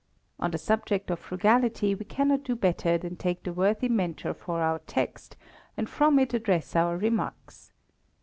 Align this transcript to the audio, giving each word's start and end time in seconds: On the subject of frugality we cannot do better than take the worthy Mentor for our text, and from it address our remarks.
On 0.39 0.49
the 0.49 0.57
subject 0.57 1.11
of 1.11 1.19
frugality 1.19 1.93
we 1.93 2.05
cannot 2.05 2.43
do 2.43 2.55
better 2.55 2.97
than 2.97 3.15
take 3.17 3.43
the 3.43 3.53
worthy 3.53 3.87
Mentor 3.87 4.33
for 4.33 4.59
our 4.59 4.79
text, 4.87 5.37
and 5.77 5.87
from 5.87 6.17
it 6.17 6.33
address 6.33 6.75
our 6.75 6.97
remarks. 6.97 7.71